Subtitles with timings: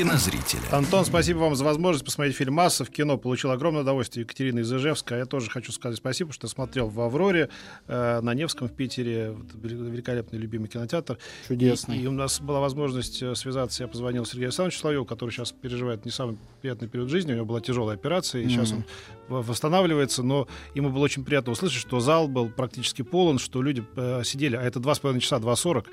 [0.00, 0.62] Кинозрителя.
[0.70, 3.18] Антон, спасибо вам за возможность посмотреть фильм «Масса» в кино.
[3.18, 4.22] Получил огромное удовольствие.
[4.22, 5.14] Екатерина из Ижевска.
[5.14, 7.50] Я тоже хочу сказать спасибо, что смотрел в «Авроре»,
[7.86, 9.32] э, на Невском в Питере.
[9.32, 11.18] Вот, великолепный любимый кинотеатр.
[11.46, 11.98] Чудесный.
[11.98, 13.82] И, и у нас была возможность э, связаться.
[13.82, 17.32] Я позвонил Сергею Александровичу Соловьеву, который сейчас переживает не самый приятный период жизни.
[17.32, 18.48] У него была тяжелая операция, и mm-hmm.
[18.48, 18.84] сейчас он
[19.30, 20.22] восстанавливается.
[20.22, 24.56] Но ему было очень приятно услышать, что зал был практически полон, что люди э, сидели,
[24.56, 25.86] а это два с половиной часа, 2.40,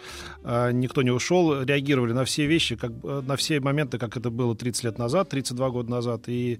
[0.43, 4.17] э, никто не ушел, реагировали на все вещи, как, э, на все моменты моменты, как
[4.17, 6.23] это было 30 лет назад, 32 года назад.
[6.27, 6.59] И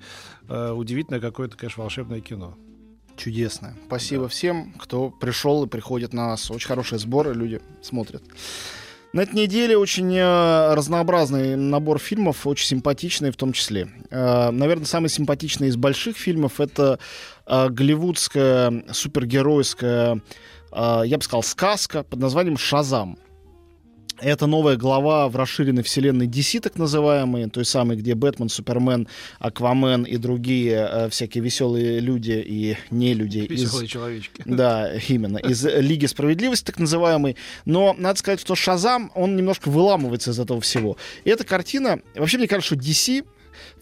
[0.50, 2.56] э, удивительное какое-то, конечно, волшебное кино.
[3.16, 3.76] Чудесное.
[3.88, 4.30] Спасибо да.
[4.30, 6.52] всем, кто пришел и приходит на нас.
[6.52, 8.24] Очень хорошие сборы, люди смотрят.
[9.14, 13.88] На этой неделе очень э, разнообразный набор фильмов, очень симпатичный в том числе.
[14.12, 17.00] Э, наверное, самый симпатичный из больших фильмов это
[17.46, 20.22] э, голливудская супергеройская,
[20.74, 23.18] я бы сказал, сказка под названием «Шазам».
[24.20, 29.08] Это новая глава в расширенной вселенной DC, так называемой, той самой, где Бэтмен, Супермен,
[29.40, 33.40] Аквамен и другие э, всякие веселые люди и не люди.
[33.50, 34.42] Веселые из, человечки.
[34.46, 35.38] Да, именно.
[35.38, 37.36] Из Лиги Справедливости, так называемой.
[37.66, 40.98] Но надо сказать, что Шазам, он немножко выламывается из этого всего.
[41.24, 42.00] И эта картина...
[42.16, 43.24] Вообще, мне кажется, что DC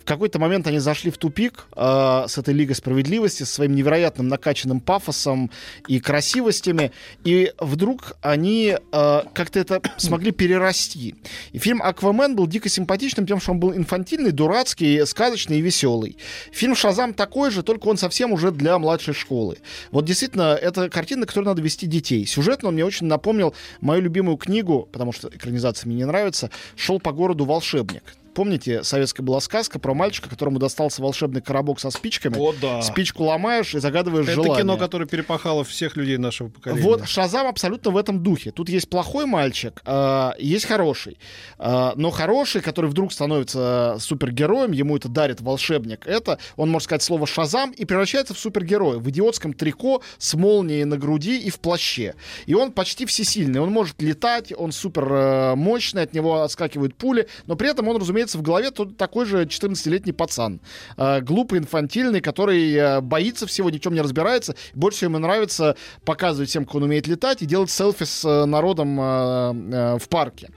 [0.06, 4.28] в какой-то момент они зашли в тупик э, с этой Лигой Справедливости, со своим невероятным
[4.28, 5.50] накачанным пафосом
[5.88, 6.92] и красивостями,
[7.24, 11.16] и вдруг они э, как-то это смогли перерасти.
[11.54, 16.18] И фильм «Аквамен» был дико симпатичным тем, что он был инфантильный, дурацкий, сказочный и веселый.
[16.52, 19.58] Фильм «Шазам» такой же, только он совсем уже для младшей школы.
[19.90, 22.28] Вот действительно, это картина, на которую надо вести детей.
[22.28, 27.00] Сюжетно он мне очень напомнил мою любимую книгу, потому что экранизация мне не нравится, «Шел
[27.00, 28.04] по городу волшебник».
[28.36, 32.38] Помните, советская была сказка про мальчика, которому достался волшебный коробок со спичками.
[32.38, 32.82] О, да.
[32.82, 34.54] Спичку ломаешь и загадываешь Это желание.
[34.54, 36.84] Это кино, которое перепахало всех людей нашего поколения.
[36.84, 38.52] Вот Шазам абсолютно в этом духе.
[38.52, 41.18] Тут есть плохой мальчик, э, есть хороший.
[41.58, 47.04] Э, но хороший, который вдруг становится супергероем, ему это дарит волшебник, это, он может сказать
[47.04, 48.98] слово Шазам и превращается в супергероя.
[48.98, 52.16] В идиотском трико с молнией на груди и в плаще.
[52.48, 53.62] И он почти всесильный.
[53.62, 57.96] Он может летать, он супер э, мощный, от него отскакивают пули, но при этом он,
[57.96, 60.60] разумеется, разумеется, в голове тут такой же 14-летний пацан.
[60.98, 64.56] Э, глупый, инфантильный, который э, боится всего, ни в чем не разбирается.
[64.74, 68.46] Больше всего ему нравится показывать всем, как он умеет летать, и делать селфи с э,
[68.46, 70.50] народом э, э, в парке.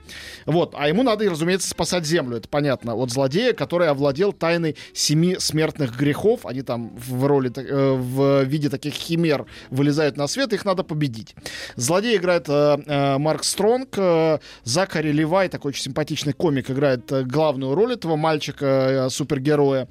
[0.45, 0.73] Вот.
[0.77, 5.97] А ему надо, разумеется, спасать землю, это понятно, от злодея, который овладел тайной семи смертных
[5.97, 6.45] грехов.
[6.45, 11.35] Они там в роли, э, в виде таких химер вылезают на свет, их надо победить.
[11.75, 17.23] Злодей играет э, э, Марк Стронг, э, Закари Левай, такой очень симпатичный комик, играет э,
[17.23, 19.83] главную главную роль этого мальчика-супергероя.
[19.83, 19.87] Э,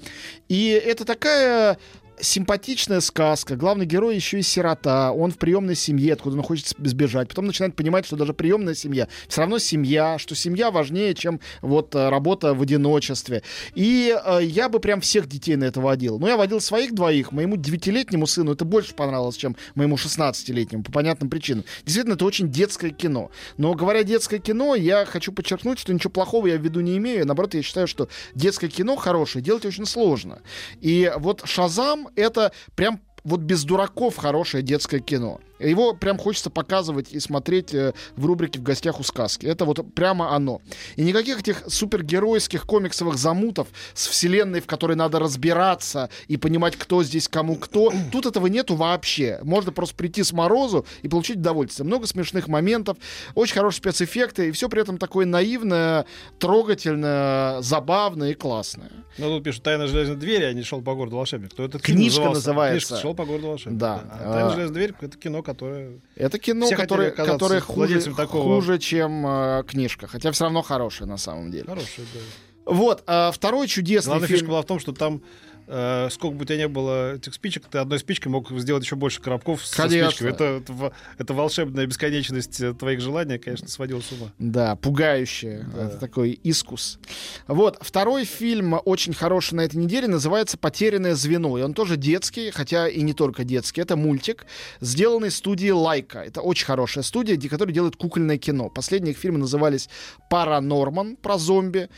[0.48, 1.78] и это такая
[2.20, 3.56] симпатичная сказка.
[3.56, 5.12] Главный герой еще и сирота.
[5.12, 7.28] Он в приемной семье, откуда он хочет сбежать.
[7.28, 11.94] Потом начинает понимать, что даже приемная семья все равно семья, что семья важнее, чем вот
[11.94, 13.42] э, работа в одиночестве.
[13.74, 16.18] И э, я бы прям всех детей на это водил.
[16.18, 17.32] Но я водил своих двоих.
[17.32, 21.64] Моему девятилетнему сыну это больше понравилось, чем моему 16-летнему, по понятным причинам.
[21.84, 23.30] Действительно, это очень детское кино.
[23.56, 27.26] Но говоря детское кино, я хочу подчеркнуть, что ничего плохого я в виду не имею.
[27.26, 30.42] Наоборот, я считаю, что детское кино хорошее делать очень сложно.
[30.80, 35.40] И вот Шазам это прям вот без дураков хорошее детское кино.
[35.58, 39.46] Его прям хочется показывать и смотреть э, в рубрике «В гостях у сказки».
[39.46, 40.60] Это вот прямо оно.
[40.96, 47.02] И никаких этих супергеройских комиксовых замутов с вселенной, в которой надо разбираться и понимать, кто
[47.02, 47.92] здесь кому кто.
[48.12, 49.40] Тут этого нету вообще.
[49.42, 51.86] Можно просто прийти с морозу и получить удовольствие.
[51.86, 52.96] Много смешных моментов,
[53.34, 56.06] очень хорошие спецэффекты, и все при этом такое наивное,
[56.38, 58.90] трогательное, забавное и классное.
[59.18, 61.52] Ну, тут пишут «Тайна железной двери», а не «Шел по городу волшебник».
[61.54, 62.88] То этот Книжка называется.
[62.88, 63.78] Книжка «Шел по городу волшебник».
[63.78, 64.04] Да.
[64.04, 64.18] да.
[64.20, 66.00] А «Тайна железной двери»— это кино, которое...
[66.14, 68.60] Это кино, которое, которое хуже, такого...
[68.60, 70.06] хуже, чем э, книжка.
[70.06, 71.64] Хотя все равно хорошее на самом деле.
[71.64, 72.20] Хорошее, да.
[72.66, 74.40] Вот, а второй чудесный Главная фильм...
[74.40, 75.22] фишка была в том, что там
[75.68, 78.96] э, сколько бы у тебя не было этих спичек, ты одной спичкой мог сделать еще
[78.96, 80.30] больше коробков с спичками.
[80.30, 84.32] Это, это, это волшебная бесконечность э, твоих желаний, конечно, сводила с ума.
[84.38, 85.66] Да, пугающее.
[85.74, 85.86] Да.
[85.86, 86.98] Это такой искус.
[87.46, 91.58] Вот, второй фильм очень хороший на этой неделе называется «Потерянное звено».
[91.58, 93.80] И он тоже детский, хотя и не только детский.
[93.80, 94.46] Это мультик,
[94.80, 96.20] сделанный студией Лайка.
[96.20, 98.70] Это очень хорошая студия, которая делает кукольное кино.
[98.70, 99.88] Последние их фильмы назывались
[100.30, 101.88] «Паранорман» про зомби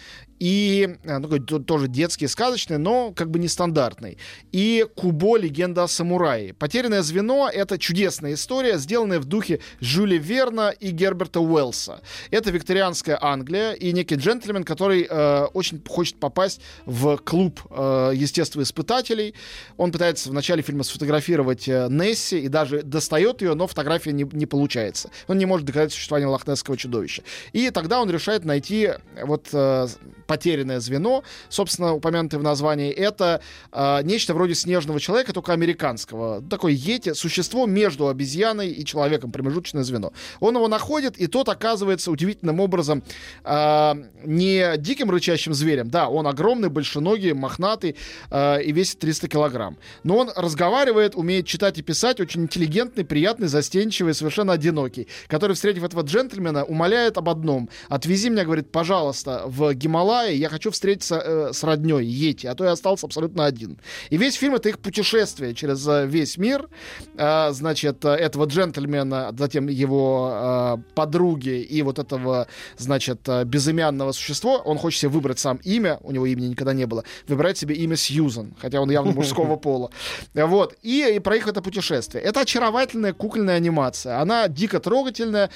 [0.41, 4.17] и э, ну, тоже детские, сказочные, но как бы не нестандартный.
[4.53, 6.55] И Кубо «Легенда о самурае».
[6.55, 12.01] «Потерянное звено»— это чудесная история, сделанная в духе Жюля Верна и Герберта Уэллса.
[12.31, 19.35] Это викторианская Англия и некий джентльмен, который э, очень хочет попасть в клуб э, естествоиспытателей.
[19.77, 24.27] Он пытается в начале фильма сфотографировать э, Несси и даже достает ее, но фотография не,
[24.33, 25.11] не получается.
[25.29, 27.23] Он не может доказать существование лохнесского чудовища.
[27.53, 28.91] И тогда он решает найти
[29.23, 29.87] вот э,
[30.27, 33.41] потерянное звено, собственно, упомянутое в названии, это
[33.73, 36.43] э, нечто вроде снежного человека, только американского.
[36.43, 40.13] Такое йети, существо между обезьяной и человеком, промежуточное звено.
[40.41, 43.03] Он его находит, и тот оказывается удивительным образом
[43.45, 43.95] э,
[44.25, 47.97] не диким рычащим зверем, да, он огромный, большеногий, мохнатый
[48.31, 49.79] э, и весит 300 килограмм.
[50.05, 55.85] Но он разговаривает, умеет читать и писать, очень интеллигентный, приятный, застенчивый, совершенно одинокий, который, встретив
[55.85, 57.69] этого джентльмена, умоляет об одном.
[57.89, 62.65] Отвези меня, говорит, пожалуйста, в Гималаи, я хочу встретиться э, с родней Йети, а то
[62.65, 63.79] я остался абсолютно один.
[64.11, 66.69] И весь фильм это их путешествие через э, весь мир.
[67.17, 72.47] Э, значит, э, этого джентльмена, затем его э, подруги и вот этого,
[72.77, 74.59] значит, безымянного существа.
[74.59, 77.97] Он хочет себе выбрать сам имя, у него имени никогда не было, выбирает себе имя
[77.97, 79.91] Сьюзан, хотя он явно мужского пола.
[80.35, 80.77] Вот.
[80.83, 82.23] И, и про их это путешествие.
[82.23, 84.21] Это очаровательная кукольная анимация.
[84.21, 85.51] Она дико трогательная,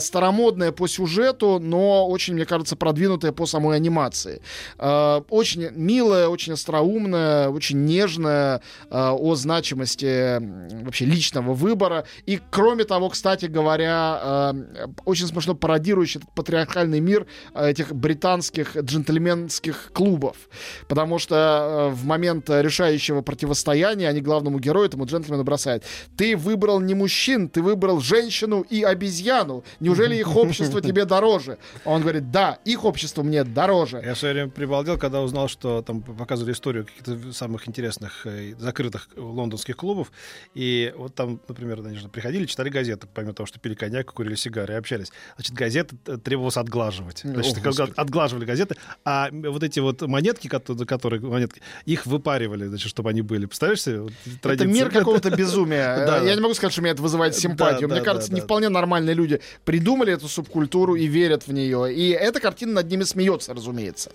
[0.00, 4.40] старомодная по сюжету, но очень, мне кажется, продвинутая по самой анимации
[5.30, 8.60] очень милая, очень остроумная, очень нежная
[8.90, 10.38] э, о значимости
[10.84, 12.04] вообще личного выбора.
[12.26, 19.90] И кроме того, кстати говоря, э, очень смешно пародирующий этот патриархальный мир этих британских джентльменских
[19.92, 20.36] клубов.
[20.88, 25.84] Потому что в момент решающего противостояния они главному герою, этому джентльмену бросают.
[26.16, 29.64] Ты выбрал не мужчин, ты выбрал женщину и обезьяну.
[29.80, 31.58] Неужели их общество тебе дороже?
[31.84, 34.02] Он говорит, да, их общество мне дороже.
[34.04, 38.54] Я в свое время прибалдел, когда узнал, что там показывали историю каких-то самых интересных э,
[38.58, 40.10] закрытых лондонских клубов.
[40.54, 44.34] И вот там, например, они же приходили, читали газеты, помимо того, что пили коньяк, курили
[44.34, 45.12] сигары и общались.
[45.36, 47.20] Значит, газеты требовалось отглаживать.
[47.24, 53.10] Значит, О, отглаживали газеты, а вот эти вот монетки, которые монетки, их выпаривали, значит, чтобы
[53.10, 53.46] они были.
[53.46, 54.00] Представляешь себе?
[54.00, 54.12] Вот,
[54.42, 56.22] это мир какого-то безумия.
[56.24, 57.88] Я не могу сказать, что меня это вызывает симпатию.
[57.88, 61.94] Мне кажется, не вполне нормальные люди придумали эту субкультуру и верят в нее.
[61.94, 64.12] И эта картина над ними смеется, разумеется.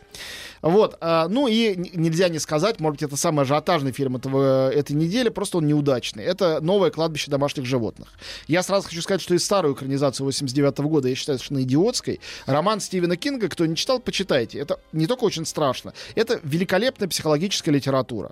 [0.63, 4.93] Вот, а, ну и нельзя не сказать, может быть, это самый ажиотажный фильм этого, этой
[4.93, 6.23] недели, просто он неудачный.
[6.23, 8.07] Это «Новое кладбище домашних животных».
[8.47, 12.21] Я сразу хочу сказать, что и старую экранизацию 89 -го года я считаю совершенно идиотской.
[12.45, 14.57] Роман Стивена Кинга, кто не читал, почитайте.
[14.57, 18.31] Это не только очень страшно, это великолепная психологическая литература.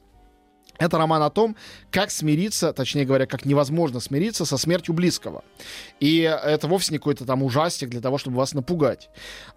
[0.81, 1.55] Это роман о том,
[1.91, 5.43] как смириться, точнее говоря, как невозможно смириться со смертью близкого.
[5.99, 9.11] И это вовсе не какой-то там ужастик для того, чтобы вас напугать.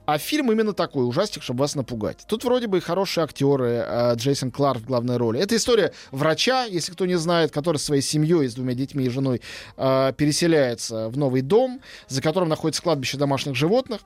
[0.04, 2.26] А фильм именно такой, ужастик, чтобы вас напугать.
[2.28, 5.40] Тут вроде бы хорошие актеры, э, Джейсон Кларк в главной роли.
[5.40, 9.40] Это история врача, если кто не знает, который своей семьей, с двумя детьми и женой
[9.78, 14.02] э, переселяется в новый дом, за которым находится кладбище домашних животных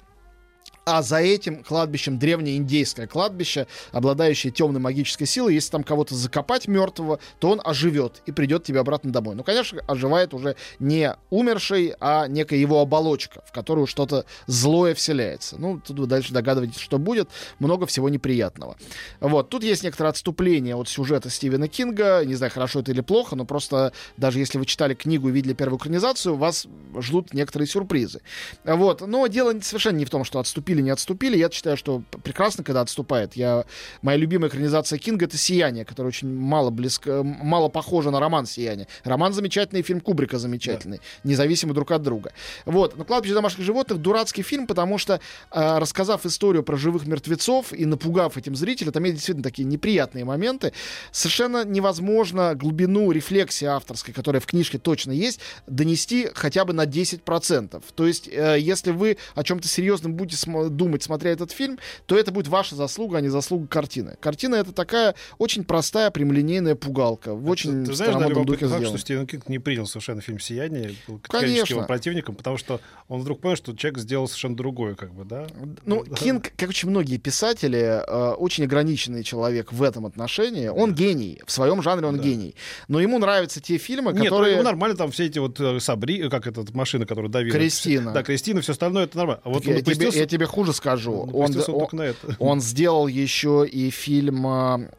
[0.88, 5.52] а за этим кладбищем древнее индейское кладбище, обладающее темной магической силой.
[5.54, 9.34] Если там кого-то закопать мертвого, то он оживет и придет тебе обратно домой.
[9.34, 15.56] Ну, конечно, оживает уже не умерший, а некая его оболочка, в которую что-то злое вселяется.
[15.58, 17.28] Ну, тут вы дальше догадываетесь, что будет.
[17.58, 18.76] Много всего неприятного.
[19.20, 19.50] Вот.
[19.50, 22.24] Тут есть некоторое отступление от сюжета Стивена Кинга.
[22.24, 25.52] Не знаю, хорошо это или плохо, но просто даже если вы читали книгу и видели
[25.52, 26.66] первую экранизацию, вас
[26.98, 28.22] ждут некоторые сюрпризы.
[28.64, 29.02] Вот.
[29.02, 31.36] Но дело совершенно не в том, что отступили отступили, не отступили.
[31.36, 33.34] Я считаю, что прекрасно, когда отступает.
[33.36, 33.64] Я...
[34.02, 38.86] Моя любимая экранизация Кинга— это «Сияние», которое очень мало, близко, мало похоже на роман «Сияние».
[39.04, 41.30] Роман замечательный, фильм Кубрика замечательный, да.
[41.30, 42.32] независимы друг от друга.
[42.66, 42.96] Вот.
[42.96, 45.20] Но «Кладбище домашних животных»— дурацкий фильм, потому что,
[45.50, 50.24] э, рассказав историю про живых мертвецов и напугав этим зрителя, там есть действительно такие неприятные
[50.24, 50.72] моменты,
[51.10, 57.82] совершенно невозможно глубину рефлексии авторской, которая в книжке точно есть, донести хотя бы на 10%.
[57.94, 60.36] То есть, э, если вы о чем-то серьезном будете
[60.70, 64.16] думать, смотря этот фильм, то это будет ваша заслуга, а не заслуга картины.
[64.20, 67.34] Картина это такая очень простая, прямолинейная пугалка.
[67.34, 70.38] В очень ты, ты знаешь, да, духе факт, что Стивен Кинг не принял совершенно фильм
[70.38, 71.82] «Сияние», был Конечно.
[71.82, 75.46] противником, потому что он вдруг понял, что человек сделал совершенно другое, как бы, да?
[75.84, 76.16] Ну, да.
[76.16, 80.68] Кинг, как очень многие писатели, э, очень ограниченный человек в этом отношении.
[80.68, 80.96] Он да.
[80.96, 81.40] гений.
[81.46, 82.22] В своем жанре он да.
[82.22, 82.54] гений.
[82.88, 84.56] Но ему нравятся те фильмы, Нет, которые...
[84.56, 87.56] Нет, нормально там все эти вот э, Сабри, как эта машина, которая давила.
[87.56, 88.12] Кристина.
[88.12, 89.42] Да, Кристина, все остальное, это нормально.
[89.44, 91.28] А вот я, тебе, я тебе хуже скажу.
[91.30, 92.36] Ну, Он, он- это.
[92.40, 94.44] он сделал еще и фильм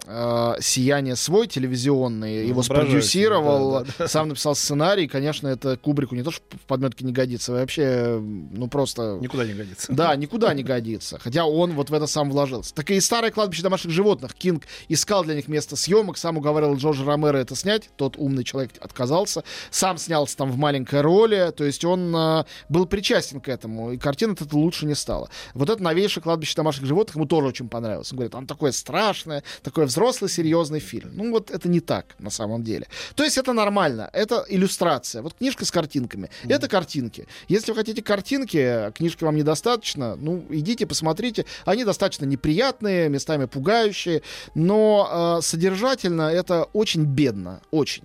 [0.07, 2.47] э, «Сияние свой» телевизионный.
[2.47, 5.09] Его Воображающий, спродюсировал, да, сам написал сценарий.
[5.09, 9.17] Конечно, это Кубрику не то, что в подметке не годится, вообще, ну просто...
[9.19, 9.91] Никуда не годится.
[9.91, 11.19] Да, никуда не годится.
[11.19, 12.73] Хотя он вот в это сам вложился.
[12.73, 14.35] Так и старое кладбище домашних животных.
[14.35, 17.89] Кинг искал для них место съемок, сам уговаривал Джорджа Ромеро это снять.
[17.97, 19.43] Тот умный человек отказался.
[19.71, 21.51] Сам снялся там в маленькой роли.
[21.55, 23.91] То есть он э, был причастен к этому.
[23.91, 25.29] И картина этого лучше не стала.
[25.53, 28.11] Вот это новейшее кладбище домашних животных ему тоже очень понравилось.
[28.11, 31.11] Он говорит, он такое страшное, такой взрослый, серьезный фильм.
[31.13, 32.87] Ну вот это не так на самом деле.
[33.15, 34.09] То есть это нормально.
[34.13, 35.21] Это иллюстрация.
[35.21, 36.29] Вот книжка с картинками.
[36.47, 37.27] Это картинки.
[37.47, 41.45] Если вы хотите картинки, книжки вам недостаточно, ну, идите, посмотрите.
[41.65, 44.21] Они достаточно неприятные, местами пугающие,
[44.55, 48.03] но э, содержательно это очень бедно, очень.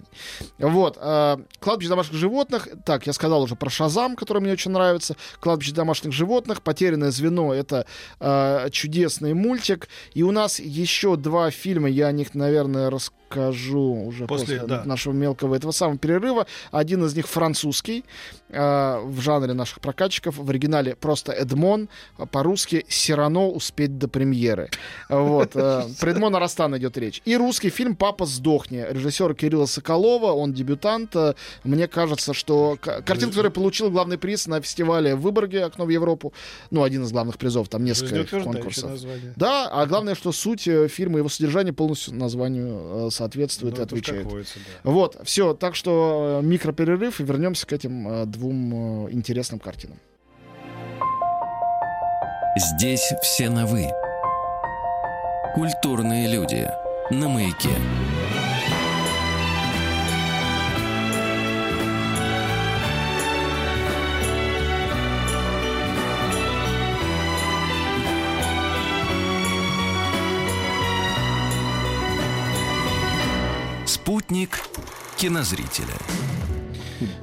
[0.59, 0.99] Вот.
[1.01, 5.17] Э, «Кладбище домашних животных», так, я сказал уже про «Шазам», который мне очень нравится.
[5.41, 7.87] «Кладбище домашних животных», «Потерянное звено»— это
[8.21, 9.89] э, чудесный мультик.
[10.15, 14.85] И у нас еще два фильма, я о них, наверное, расскажу уже после, После, да.
[14.85, 16.47] нашего мелкого этого самого перерыва.
[16.71, 18.05] Один из них французский,
[18.49, 20.37] э, в жанре наших прокатчиков.
[20.39, 21.89] В оригинале просто Эдмон,
[22.19, 24.71] а по-русски «Сирано успеть до премьеры».
[25.09, 25.53] Вот.
[25.55, 27.23] э, Про Эдмона Растана идет речь.
[27.25, 28.85] И русский фильм «Папа, сдохни».
[28.89, 31.15] Режиссер Кирилла Соколова, он дебютант.
[31.17, 35.89] Э, Мне кажется, что картина, которая получила главный приз на фестивале в Выборге «Окно в
[35.91, 36.33] Европу»,
[36.71, 39.01] ну, один из главных призов, там несколько конкурсов.
[39.37, 43.85] Да, а главное, что суть э, фильма, его содержание полностью названию э, соответствует Ну, и
[43.85, 44.25] отвечает.
[44.27, 44.91] водится, да.
[44.91, 49.99] Вот, все, так что э, микроперерыв и вернемся к этим э, двум э, интересным картинам.
[52.57, 53.89] Здесь все на «вы».
[55.55, 56.69] Культурные люди.
[57.11, 57.71] На маяке.
[75.25, 76.44] Кинозрителя.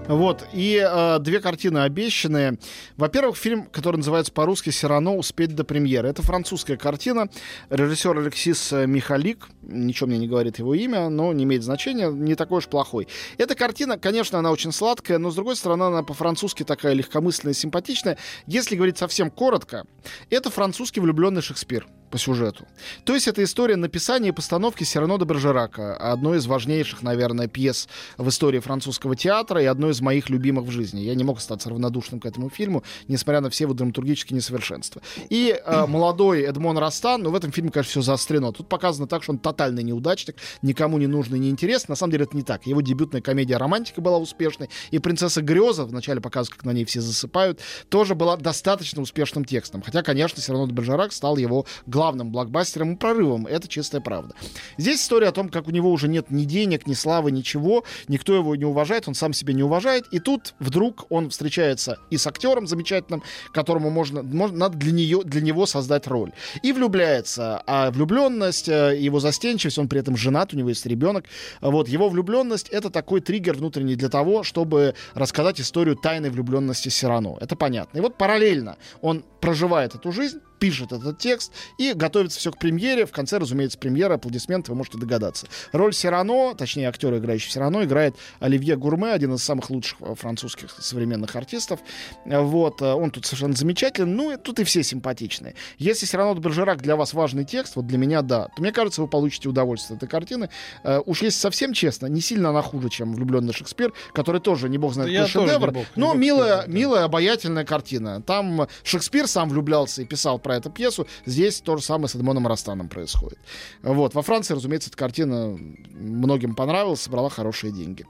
[0.08, 2.58] Вот, и э, две картины обещанные.
[2.98, 5.16] Во-первых, фильм, который называется по-русски «Сирано.
[5.16, 6.10] Успеть до премьеры».
[6.10, 7.30] Это французская картина.
[7.70, 9.48] Режиссер Алексис э, Михалик.
[9.62, 12.10] Ничего мне не говорит его имя, но не имеет значения.
[12.10, 13.08] Не такой уж плохой.
[13.38, 18.18] Эта картина, конечно, она очень сладкая, но, с другой стороны, она по-французски такая легкомысленная, симпатичная.
[18.48, 19.86] Если говорить совсем коротко,
[20.30, 22.68] это французский влюбленный Шекспир по сюжету.
[23.06, 27.88] То есть это история написания и постановки Сирано де Бержерака, одной из важнейших, наверное, пьес
[28.18, 31.02] в истории французского театра и одной из моих любимых в жизни.
[31.02, 35.02] Я не мог остаться равнодушным к этому фильму, несмотря на все его драматургические несовершенства.
[35.30, 38.52] И э, молодой Эдмон Растан, ну в этом фильме, конечно, все заострено.
[38.52, 41.94] Тут показано так, что он тотальный неудачник, никому не нужный, не интересный.
[41.94, 42.66] На самом деле это не так.
[42.66, 47.02] Его дебютная комедия «Романтика» была успешной, и «Принцесса Греза», вначале показывают, как на ней все
[47.02, 47.60] засыпают,
[47.90, 49.82] тоже была достаточно успешным текстом.
[49.82, 53.48] Хотя, конечно, Сирано де Бержерак стал его главным блокбастером и прорывом.
[53.48, 54.36] Это чистая правда.
[54.78, 57.84] Здесь история о том, как у него уже нет ни денег, ни славы, ничего.
[58.08, 60.08] Никто его не уважает, он сам себя не уважает.
[60.12, 65.22] И тут вдруг он встречается и с актером замечательным, которому можно, можно надо для, нее,
[65.24, 66.32] для него создать роль.
[66.64, 67.62] И влюбляется.
[67.68, 71.26] А влюбленность, э, его застенчивость, он при этом женат, у него есть ребенок.
[71.62, 77.38] Вот, его влюбленность— это такой триггер внутренний для того, чтобы рассказать историю тайной влюбленности Сирано.
[77.40, 77.98] Это понятно.
[77.98, 83.08] И вот параллельно он проживает эту жизнь, пишет этот текст и готовится все к премьере.
[83.08, 85.48] В конце, разумеется, премьера, аплодисменты, вы можете догадаться.
[85.72, 90.70] Роль Сирано, точнее, актера, играющий Сирано, играет Оливье Гурме, один из самых лучших э, французских
[90.80, 91.80] современных артистов.
[92.26, 94.12] Вот, э, он тут совершенно замечательный.
[94.14, 95.56] Ну, и тут и все симпатичные.
[95.80, 99.02] Если Сирано де Бержерак для вас важный текст, вот для меня да, то мне кажется,
[99.02, 100.50] вы получите удовольствие от этой картины.
[100.84, 104.78] Э, Уж если совсем честно, не сильно она хуже, чем «Влюбленный Шекспир», который тоже, не
[104.78, 106.72] бог знает, Да тоже не шедевр, бог- не но бог милая, сказать, да.
[106.72, 108.22] милая, обаятельная картина.
[108.22, 111.08] Там Шекспир сам влюблялся и писал про эту пьесу.
[111.26, 113.40] Здесь то же самое с Эдмоном Растаном происходит.
[113.82, 114.14] Вот.
[114.14, 115.58] Во Франции, разумеется, эта картина
[115.92, 118.06] многим понравилась, собрала хорошие деньги.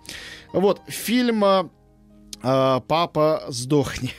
[0.53, 0.81] Вот.
[0.87, 1.69] Фильм э,
[2.41, 4.11] «Папа, сдохни».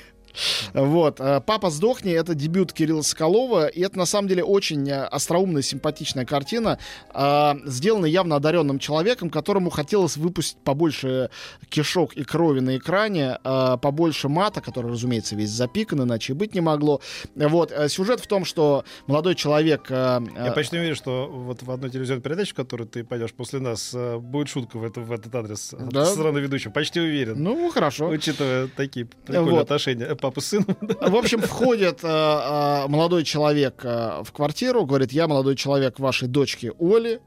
[0.75, 1.21] Вот.
[1.21, 5.63] э, «Папа, сдохни»— это дебют Кирилла Соколова, и это, на самом деле, очень э, остроумная,
[5.63, 6.79] симпатичная картина,
[7.15, 11.31] э, сделанная явно одаренным человеком, которому хотелось выпустить побольше
[11.69, 16.61] кишок и крови на экране, побольше мата, который, разумеется, весь запикан, иначе и быть не
[16.61, 17.01] могло.
[17.35, 17.73] Вот.
[17.89, 19.91] Сюжет в том, что молодой человек...
[19.91, 23.95] Я почти уверен, что вот в одной телевизионной передаче, в которую ты пойдешь после нас,
[24.19, 26.05] будет шутка в, это, в этот адрес Да?
[26.07, 26.71] стороны ведущего.
[26.73, 27.43] Почти уверен.
[27.43, 28.09] Ну, хорошо.
[28.09, 29.63] Учитывая такие прикольные Вот.
[29.63, 30.77] отношения э, папы с сыном.
[31.01, 36.29] В общем, входит э, э, молодой человек э, в квартиру, говорит, я молодой человек вашей
[36.29, 37.21] дочки Оли,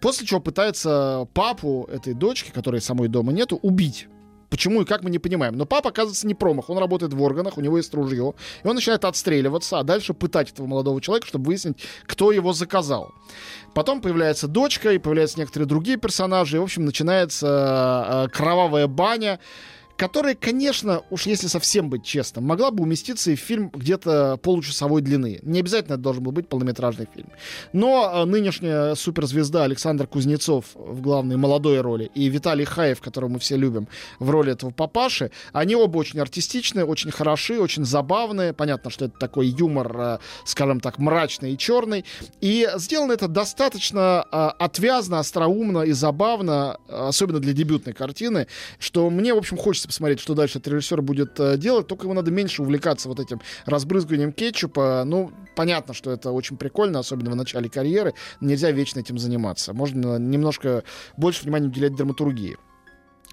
[0.00, 4.08] после чего пытается папу этой дочки, которой самой дома нету, убить.
[4.52, 5.56] Почему и как мы не понимаем.
[5.56, 6.68] Но папа, оказывается, не промах.
[6.68, 8.34] Он работает в органах, у него есть ружье.
[8.62, 13.14] И он начинает отстреливаться, а дальше пытать этого молодого человека, чтобы выяснить, кто его заказал.
[13.72, 16.58] Потом появляется дочка, и появляются некоторые другие персонажи.
[16.58, 19.40] И, в общем, начинается э, кровавая баня
[20.02, 25.00] которая, конечно, уж если совсем быть честным, могла бы уместиться и в фильм где-то получасовой
[25.00, 25.38] длины.
[25.42, 27.28] Не обязательно это должен был быть полнометражный фильм.
[27.72, 33.38] Но э, нынешняя суперзвезда Александр Кузнецов в главной молодой роли и Виталий Хаев, которого мы
[33.38, 33.86] все любим,
[34.18, 38.52] в роли этого папаши, они оба очень артистичные, очень хороши, очень забавные.
[38.52, 42.04] Понятно, что это такой юмор, э, скажем так, мрачный и черный.
[42.40, 48.48] И сделано это достаточно э, отвязно, остроумно и забавно, особенно для дебютной картины,
[48.80, 52.14] что мне, в общем, хочется посмотреть, что дальше этот режиссер будет э, делать, только ему
[52.14, 55.02] надо меньше увлекаться вот этим разбрызгиванием кетчупа.
[55.04, 58.14] Ну, понятно, что это очень прикольно, особенно в начале карьеры.
[58.40, 59.74] Нельзя вечно этим заниматься.
[59.74, 60.82] Можно немножко
[61.18, 62.56] больше внимания уделять драматургии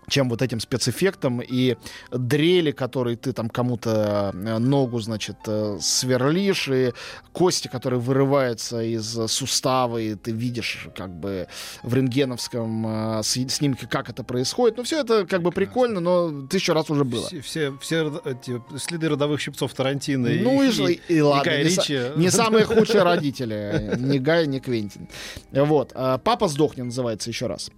[0.10, 1.78] чем вот этим спецэффектом и
[2.12, 6.94] дрели, которые ты там кому-то э, ногу, значит, э, сверлишь, и
[7.32, 11.48] кости, которые вырываются из сустава, и ты видишь как бы
[11.84, 14.78] в рентгеновском э, снимке, как это происходит.
[14.78, 17.28] Ну, все это как бы прикольно, но тысячу раз уже было.
[17.28, 21.64] Все, все, все эти следы родовых щипцов Тарантино ну, и, и, и, и ладно, Гай
[21.64, 22.00] не, Ричи.
[22.16, 23.96] не самые худшие родители.
[23.98, 25.08] Ни Гай, ни Квентин.
[25.52, 25.94] Вот.
[25.94, 27.72] «Папа сдохни» называется еще раз.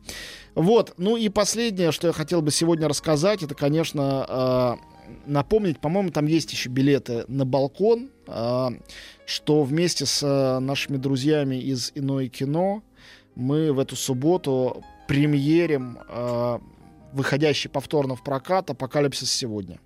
[0.55, 4.91] Вот, ну и последнее, что я хотел бы сегодня рассказать, это, конечно, э,
[5.25, 8.67] напомнить, по-моему, там есть еще билеты на балкон, э,
[9.25, 12.83] что вместе с э, нашими друзьями из Иное кино
[13.35, 16.59] мы в эту субботу премьерим э,
[17.13, 19.79] выходящий повторно в прокат «Апокалипсис сегодня».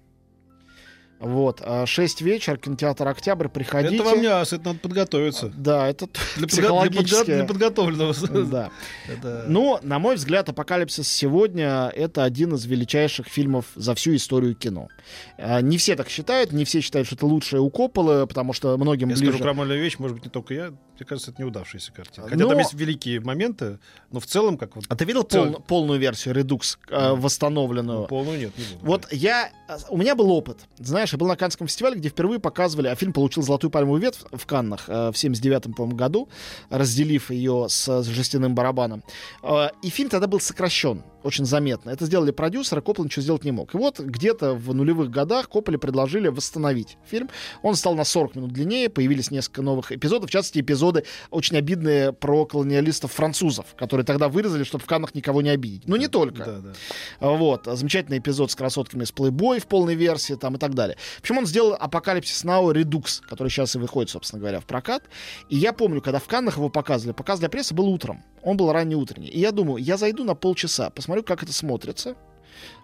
[1.20, 3.96] Вот, 6 а, вечера, кинотеатр «Октябрь», приходите.
[3.96, 5.52] Это вам не ас, это надо подготовиться.
[5.56, 7.26] Да, это для, психологически...
[7.26, 8.14] для, для подготовленного.
[8.46, 8.70] Да.
[9.08, 9.46] Это...
[9.48, 14.90] Но, на мой взгляд, «Апокалипсис сегодня»— это один из величайших фильмов за всю историю кино.
[15.38, 18.78] А, не все так считают, не все считают, что это лучшее у Копполы, потому что
[18.78, 19.32] многим я ближе...
[19.32, 20.74] скажу крамольную вещь, может быть, не только я.
[20.98, 22.28] Мне кажется, это неудавшаяся картина.
[22.28, 22.50] Хотя но...
[22.50, 23.80] там есть великие моменты,
[24.12, 24.86] но в целом как вот...
[24.88, 25.52] А ты видел цел...
[25.52, 25.62] пол...
[25.62, 28.02] полную версию «Редукс», э, восстановленную?
[28.02, 28.86] Ну, полную нет, не буду.
[28.86, 29.52] Вот я...
[29.90, 30.60] У меня был опыт.
[30.78, 34.24] Знаешь, я был на Каннском фестивале, где впервые показывали, а фильм получил «Золотую пальмовую ветвь»
[34.32, 36.30] в Каннах э, в 79-м, по-моему, году,
[36.70, 39.04] разделив ее с, с жестяным барабаном.
[39.44, 41.90] Э, и фильм тогда был сокращен очень заметно.
[41.90, 43.74] Это сделали продюсеры, Коппола ничего сделать не мог.
[43.74, 47.30] И вот где-то в нулевых годах Копполе предложили восстановить фильм.
[47.64, 52.14] Он стал на 40 минут длиннее, появились несколько новых эпизодов, в частности, эпизоды очень обидные
[52.14, 55.88] про колониалистов-французов, которые тогда вырезали, чтобы в Каннах никого не обидеть.
[55.88, 56.46] Но не только.
[56.46, 57.30] Да, да.
[57.30, 57.66] Вот.
[57.66, 60.98] Замечательный эпизод с красотками с Playboy в полной версии там и так далее.
[61.18, 65.04] В общем, он сделал Апокалипсис Now Redux, который сейчас и выходит, собственно говоря, в прокат.
[65.50, 68.24] И я помню, когда в Каннах его показывали, показ для прессы был утром.
[68.44, 69.30] Он был ранний утренний.
[69.30, 72.16] И я думаю, я зайду на полчаса, посмотрю, как это смотрится.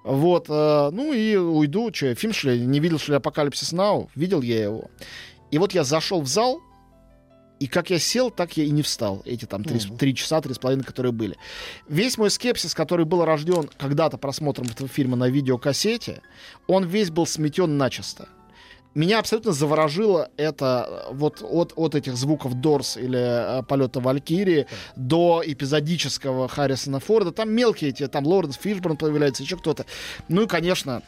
[0.04, 1.94] Вот, э, ну и уйду.
[1.94, 2.66] Что, фильм, что ли?
[2.66, 4.10] Не видел, что ли, Апокалипсис Now?
[4.16, 4.90] Видел я его.
[5.52, 6.62] И вот я зашел в зал,
[7.60, 9.22] и как я сел, так я и не встал.
[9.24, 9.98] Эти там три, mm-hmm.
[9.98, 11.38] три часа, три с половиной, которые были.
[11.88, 16.22] Весь мой скепсис, который был рожден когда-то просмотром этого фильма на видеокассете,
[16.68, 18.28] он весь был сметен начисто
[18.94, 23.20] меня абсолютно заворожило это э, вот от, от этих звуков Дорс или
[23.60, 27.32] э, полета Валькирии до эпизодического Харрисона Форда.
[27.32, 29.86] Там мелкие эти, там Лоренс Фишборн появляется, еще кто-то.
[30.28, 31.02] Ну и, конечно,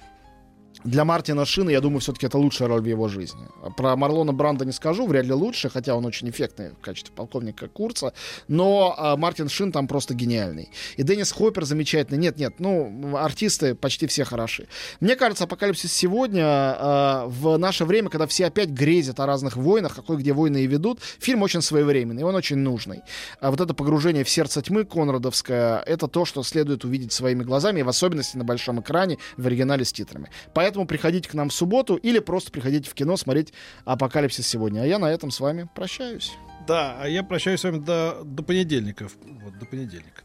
[0.84, 3.42] для Мартина Шина, я думаю, все-таки это лучшая роль в его жизни.
[3.78, 7.68] Про Марлона Бранда не скажу, вряд ли лучше, хотя он очень эффектный в качестве полковника
[7.68, 8.14] Курца.
[8.48, 10.70] Но а, Мартин Шин там просто гениальный.
[10.98, 12.18] И Деннис Хоппер замечательный.
[12.18, 14.68] Нет, нет, ну, артисты почти все хороши.
[15.00, 19.96] Мне кажется, «Апокалипсис сегодня» а, в наше время, когда все опять грезят о разных войнах,
[19.96, 23.02] какой где войны и ведут, фильм очень своевременный, он очень нужный.
[23.40, 27.80] А вот это погружение в сердце тьмы конрадовское, это то, что следует увидеть своими глазами,
[27.80, 30.30] и в особенности на большом экране в оригинале с титрами.
[30.74, 33.54] Поэтому приходите к нам в субботу или просто приходите в кино смотреть
[33.86, 34.82] «Апокалипсис сегодня».
[34.82, 36.32] А я на этом с вами прощаюсь.
[36.68, 39.08] Да, а я прощаюсь с вами до, до понедельника.
[39.24, 40.24] Вот, до понедельника.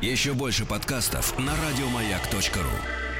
[0.00, 3.11] Еще больше подкастов на радиомаяк.ру